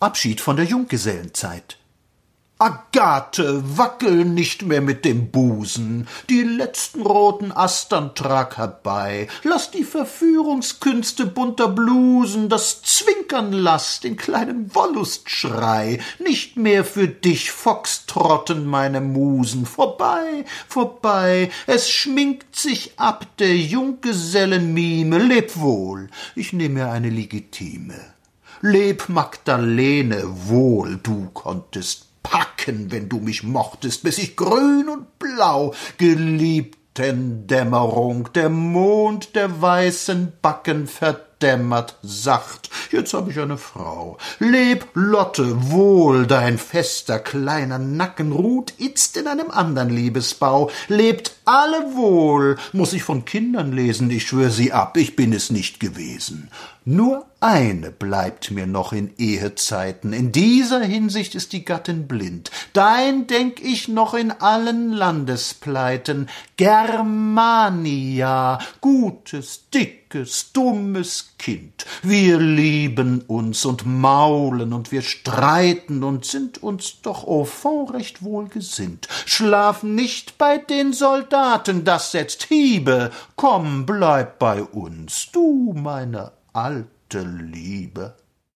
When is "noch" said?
58.66-58.92, 63.88-64.12